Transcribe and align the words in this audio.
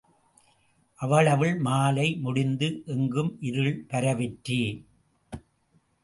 அவ்வளவில் 0.99 1.57
மாலை 1.57 2.05
முடிந்து 2.15 2.67
எங்கும் 2.85 3.29
இருள் 3.41 3.75
பரவிற்று. 3.91 4.59